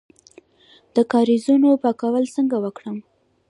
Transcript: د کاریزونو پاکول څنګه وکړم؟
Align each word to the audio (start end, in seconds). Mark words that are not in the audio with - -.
د 0.95 0.97
کاریزونو 1.13 1.69
پاکول 1.83 2.25
څنګه 2.35 2.57
وکړم؟ 2.63 2.97